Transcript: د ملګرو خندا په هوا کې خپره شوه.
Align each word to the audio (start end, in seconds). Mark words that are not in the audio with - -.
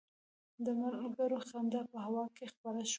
د 0.65 0.67
ملګرو 0.81 1.37
خندا 1.47 1.81
په 1.91 1.97
هوا 2.05 2.23
کې 2.35 2.45
خپره 2.53 2.79
شوه. 2.87 2.89